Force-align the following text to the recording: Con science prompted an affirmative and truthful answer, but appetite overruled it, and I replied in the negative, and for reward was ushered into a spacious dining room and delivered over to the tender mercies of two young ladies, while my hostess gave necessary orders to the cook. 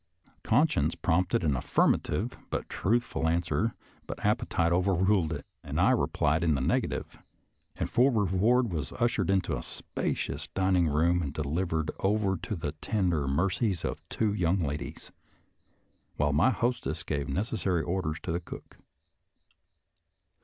Con 0.43 0.67
science 0.67 0.95
prompted 0.95 1.43
an 1.43 1.55
affirmative 1.55 2.35
and 2.51 2.67
truthful 2.69 3.27
answer, 3.29 3.75
but 4.07 4.25
appetite 4.25 4.71
overruled 4.71 5.31
it, 5.31 5.45
and 5.63 5.79
I 5.79 5.91
replied 5.91 6.43
in 6.43 6.55
the 6.55 6.59
negative, 6.61 7.19
and 7.75 7.87
for 7.87 8.11
reward 8.11 8.71
was 8.73 8.93
ushered 8.93 9.29
into 9.29 9.55
a 9.55 9.61
spacious 9.61 10.47
dining 10.47 10.87
room 10.87 11.21
and 11.21 11.31
delivered 11.31 11.91
over 11.99 12.35
to 12.35 12.55
the 12.55 12.71
tender 12.81 13.27
mercies 13.27 13.85
of 13.85 14.01
two 14.09 14.33
young 14.33 14.61
ladies, 14.61 15.11
while 16.15 16.33
my 16.33 16.49
hostess 16.49 17.03
gave 17.03 17.29
necessary 17.29 17.83
orders 17.83 18.19
to 18.23 18.31
the 18.31 18.39
cook. 18.41 18.77